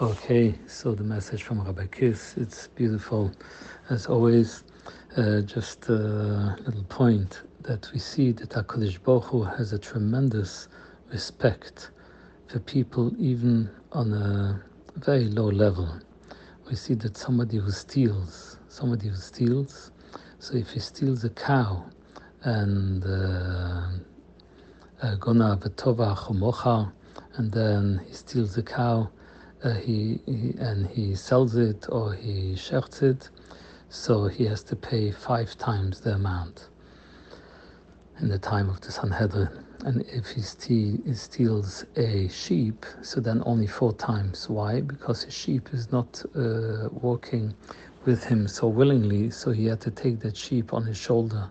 [0.00, 3.30] Okay, so the message from Rabbi Kiss, it's beautiful
[3.90, 4.64] as always.
[5.18, 10.68] Uh, just a little point that we see that HaKadosh Baruch Hu has a tremendous
[11.12, 11.90] respect
[12.48, 14.62] for people even on a
[14.96, 16.00] very low level.
[16.70, 19.90] We see that somebody who steals, somebody who steals,
[20.38, 21.84] so if he steals a cow
[22.44, 23.90] and uh,
[25.18, 26.90] gona uh,
[27.36, 29.10] and then he steals the cow
[29.64, 33.30] uh, he, he, and he sells it or he sherts it,
[33.88, 36.68] so he has to pay five times the amount
[38.20, 39.48] in the time of the Sanhedrin.
[39.84, 40.42] And if he,
[41.04, 44.48] he steals a sheep, so then only four times.
[44.48, 44.80] Why?
[44.80, 46.88] Because his sheep is not uh,
[48.04, 51.50] with him so willingly, so he had to take that sheep on his shoulder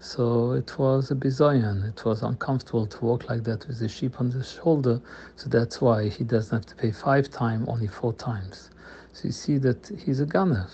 [0.00, 1.88] so it was a bizayan.
[1.88, 5.00] It was uncomfortable to walk like that with the sheep on the shoulder.
[5.36, 8.70] So that's why he doesn't have to pay five times, only four times.
[9.12, 10.70] So you see that he's a ganef.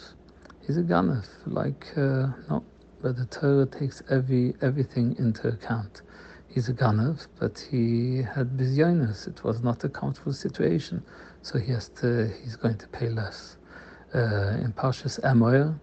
[0.66, 1.26] He's a ganef.
[1.46, 2.64] Like uh, no,
[3.00, 6.02] but the Torah takes every everything into account.
[6.48, 9.26] He's a ganef, but he had bizyonis.
[9.26, 11.02] It was not a comfortable situation,
[11.42, 12.28] so he has to.
[12.42, 13.56] He's going to pay less.
[14.14, 15.74] Uh, in Parshas Emoyer,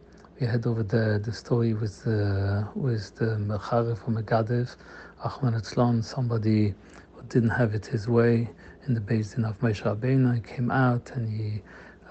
[0.42, 4.75] we had over the, the story with the with the Mechare from Megadev,
[5.23, 6.73] Achman Etzlon, somebody
[7.14, 8.50] who didn't have it his way
[8.88, 10.34] in the basin of Moshe.
[10.34, 11.62] He came out and he,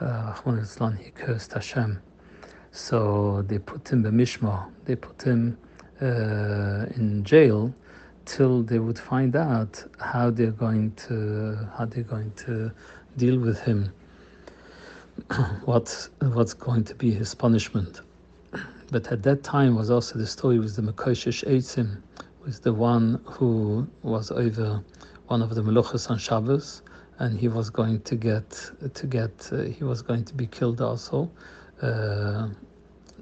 [0.01, 2.01] uh, Etzlon, he cursed Hashem.
[2.71, 4.71] So they put him b'mishmar.
[4.85, 5.59] They put him
[6.01, 7.75] uh, in jail
[8.27, 12.71] till they would find out how they're going to how they're going to
[13.17, 13.93] deal with him.
[15.65, 18.03] what what's going to be his punishment?
[18.91, 22.03] But at that time was also the story with the Mekoshish Eitzim,
[22.45, 24.83] was the one who was over
[25.29, 26.83] one of the Meluchas on Shabbos,
[27.21, 28.51] and he was going to get
[28.95, 31.31] to get uh, he was going to be killed also
[31.83, 32.49] uh,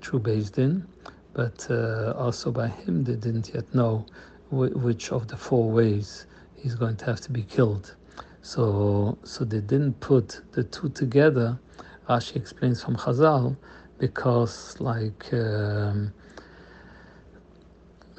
[0.01, 0.87] through Din,
[1.35, 4.07] but uh, also by him they didn't yet know
[4.51, 6.27] which of the four ways
[6.57, 7.95] he's going to have to be killed.
[8.41, 11.59] So so they didn't put the two together.
[12.09, 13.55] Rashi explains from Chazal
[13.99, 16.13] because like um,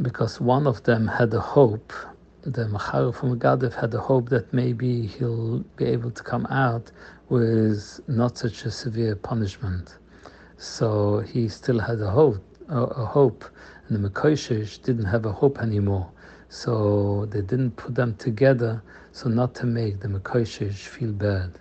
[0.02, 1.94] because one of them had a hope
[2.44, 6.92] the Machar from Gadev had a hope that maybe he'll be able to come out
[7.28, 9.98] with not such a severe punishment.
[10.58, 13.44] So he still had a hope, a, a hope,
[13.88, 16.10] and the Mekoshish didn't have a hope anymore.
[16.50, 21.60] So they didn't put them together, so not to make the Mekoshish feel bad.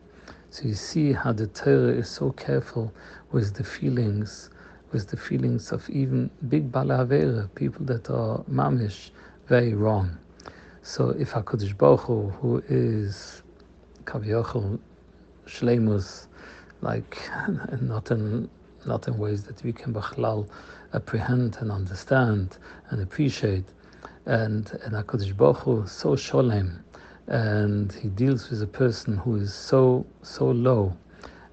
[0.50, 2.92] So you see how the Torah is so careful
[3.32, 4.48] with the feelings,
[4.92, 9.10] with the feelings of even big balavera, people that are mamish,
[9.46, 10.16] very wrong.
[10.82, 13.42] So if Hakadosh Baruch Hu, who is
[14.04, 14.78] kaviyachol
[15.46, 16.26] shleimus,
[16.80, 17.18] like
[17.82, 18.48] not in
[18.86, 20.48] not in ways that we can bachlal
[20.94, 22.56] apprehend and understand
[22.88, 23.66] and appreciate,
[24.24, 26.78] and and Hakadosh Baruch Hu so sholem
[27.28, 30.96] and he deals with a person who is so so low,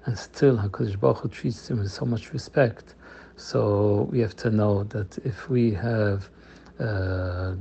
[0.06, 2.94] and still Hakadosh Baruch Hu treats him with so much respect.
[3.36, 6.28] So we have to know that if we have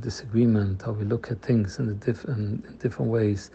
[0.01, 3.51] disagreement or we look at things in, different in different ways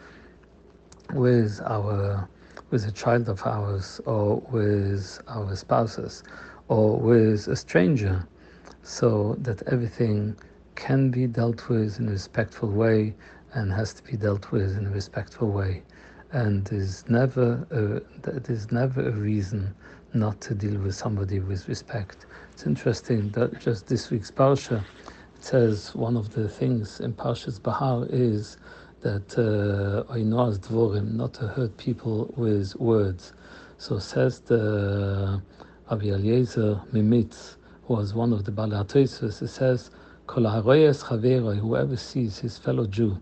[1.12, 2.28] with our
[2.70, 6.22] with a child of ours or with our spouses
[6.69, 8.26] or with a stranger,
[8.82, 10.37] so that everything
[10.76, 13.15] can be dealt with in a respectful way
[13.55, 15.83] and has to be dealt with in a respectful way.
[16.33, 19.75] And is never a, there's never a reason
[20.15, 22.27] not to deal with somebody with respect.
[22.53, 24.84] It's interesting that just this week's parsha
[25.41, 28.59] it says one of the things in Parshas Bahar is
[29.00, 33.32] that uh, Oinoaz Dvorim, not to hurt people with words.
[33.78, 35.41] So says the
[35.91, 39.91] Rabbi Eliezer Mimitz, who was one of the Balatoisus, it says,
[40.28, 43.19] whoever sees his fellow Jew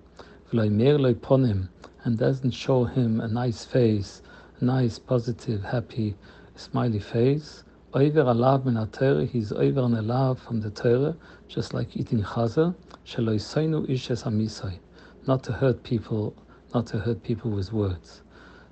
[0.52, 4.22] and doesn't show him a nice face,
[4.60, 6.16] a nice, positive, happy,
[6.56, 11.14] smiley face, over alav min Torah, he's over and alav from the Torah,
[11.48, 12.74] just like eating chazer,
[13.04, 14.78] shelo ish amisai,
[15.26, 16.34] not to hurt people,
[16.72, 18.22] not to hurt people with words.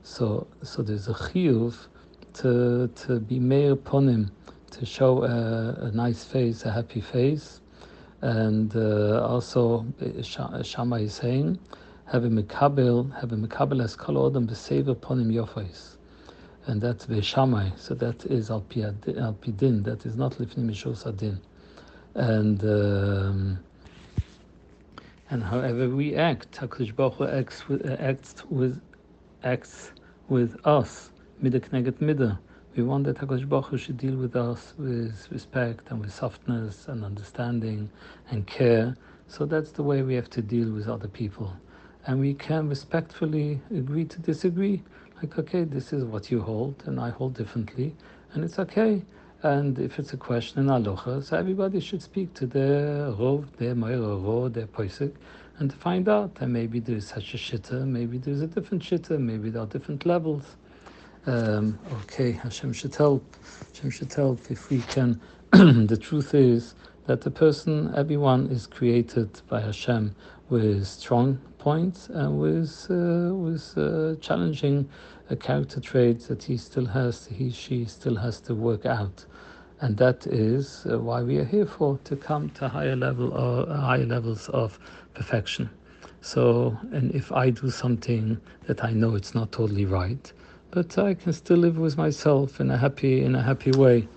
[0.03, 1.75] So, so there's a chiyuv
[2.35, 4.31] to to be meir ponim,
[4.71, 7.61] to show a, a nice face, a happy face,
[8.27, 9.87] and uh, also
[10.21, 11.61] Shammai is saying,
[12.07, 15.97] have a mekabel, have a mekabel as kol odom b'sever ponim yofais.
[16.67, 21.39] And that's Shammai, so that is al pidin, that is not lifnim mishos adin.
[22.17, 23.59] And um,
[25.31, 28.81] and however we act, Hakadosh Baruch Hu acts with, acts with
[29.45, 29.93] acts
[30.29, 32.39] with us midah kneget midah.
[32.77, 36.89] We want that Hakadosh Baruch Hu should deal with us with respect and with softness
[36.89, 37.89] and understanding
[38.31, 38.95] and care.
[39.29, 41.51] So that's the way we have to deal with other people,
[42.07, 44.83] and we can respectfully agree to disagree.
[45.23, 47.97] Like, okay, this is what you hold, and I hold differently,
[48.35, 49.01] and it's okay.
[49.43, 53.75] And if it's a question in aloha, so everybody should speak to their rov, their
[53.75, 55.15] moira ro, their poisik,
[55.59, 56.37] and to find out.
[56.41, 60.05] And maybe there's such a shitta, maybe there's a different shitta, maybe there are different
[60.05, 60.57] levels.
[61.27, 63.25] Um, okay, Hashem should help.
[63.73, 65.21] Hashem should help if we can.
[65.51, 66.75] the truth is
[67.07, 70.15] that the person, everyone, is created by Hashem
[70.51, 74.89] with strong points and with uh, with uh, challenging
[75.29, 79.25] uh, character traits that he still has, he she still has to work out,
[79.81, 83.69] and that is uh, why we are here for to come to higher level or
[83.69, 84.79] uh, higher levels of
[85.15, 85.69] perfection.
[86.21, 90.33] So, and if I do something that I know it's not totally right,
[90.71, 94.09] but I can still live with myself in a happy in a happy way.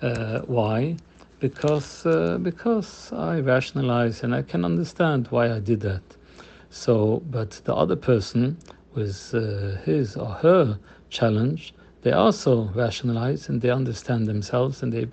[0.00, 0.96] Uh, why?
[1.40, 6.02] Because uh, because I rationalize and I can understand why I did that.
[6.70, 8.56] So, but the other person
[8.94, 10.78] with uh, his or her
[11.10, 15.06] challenge, they also rationalize and they understand themselves and they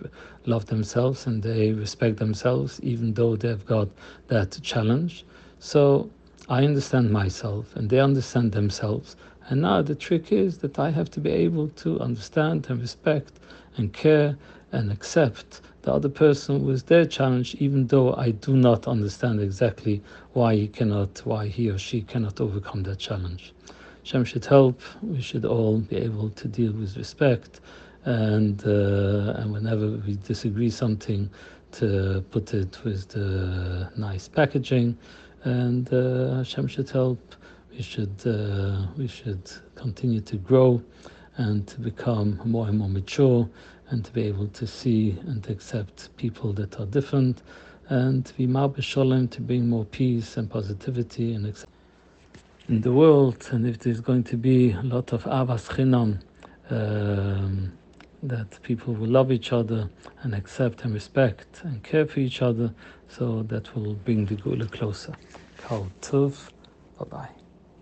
[0.46, 3.90] love themselves and they respect themselves, even though they've got
[4.28, 5.26] that challenge.
[5.60, 6.10] So
[6.48, 9.16] I understand myself and they understand themselves.
[9.50, 13.40] And now the trick is that I have to be able to understand and respect
[13.78, 14.38] and care
[14.72, 20.04] and accept the other person with their challenge, even though I do not understand exactly
[20.34, 23.54] why he cannot, why he or she cannot overcome that challenge.
[24.04, 24.82] Shem should help.
[25.02, 27.62] We should all be able to deal with respect,
[28.06, 31.30] and uh, and whenever we disagree something,
[31.74, 34.98] to put it with the nice packaging,
[35.44, 37.36] and uh, Hashem should help
[37.72, 40.82] we should uh, we should continue to grow
[41.38, 43.50] and to become more and more mature
[43.90, 47.42] and to be able to see and accept people that are different
[47.90, 51.66] and to be shalom to bring more peace and positivity and
[52.68, 56.20] in the world and if there's going to be a lot of avas chinam
[56.70, 57.72] um,
[58.22, 59.90] that people will love each other
[60.22, 62.74] and accept and respect and care for each other
[63.08, 65.14] so that will bring the gula closer.
[65.58, 66.50] Kal Tov.
[67.00, 67.39] Bye bye.